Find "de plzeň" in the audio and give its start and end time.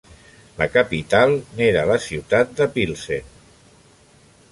2.61-3.29